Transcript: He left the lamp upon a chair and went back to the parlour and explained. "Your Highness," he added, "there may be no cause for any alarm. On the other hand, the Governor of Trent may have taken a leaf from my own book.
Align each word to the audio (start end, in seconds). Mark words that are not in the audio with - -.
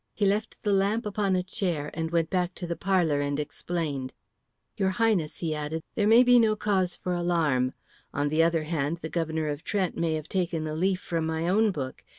He 0.15 0.25
left 0.25 0.63
the 0.63 0.73
lamp 0.73 1.05
upon 1.05 1.35
a 1.35 1.43
chair 1.43 1.91
and 1.93 2.09
went 2.09 2.31
back 2.31 2.55
to 2.55 2.65
the 2.65 2.75
parlour 2.75 3.21
and 3.21 3.39
explained. 3.39 4.13
"Your 4.75 4.89
Highness," 4.97 5.37
he 5.45 5.53
added, 5.53 5.83
"there 5.93 6.07
may 6.07 6.23
be 6.23 6.39
no 6.39 6.55
cause 6.55 6.95
for 6.95 7.11
any 7.13 7.21
alarm. 7.21 7.73
On 8.11 8.29
the 8.29 8.41
other 8.41 8.63
hand, 8.63 8.97
the 9.03 9.09
Governor 9.09 9.47
of 9.47 9.63
Trent 9.63 9.95
may 9.95 10.15
have 10.15 10.27
taken 10.27 10.65
a 10.65 10.73
leaf 10.73 10.99
from 11.01 11.27
my 11.27 11.47
own 11.47 11.69
book. 11.69 12.03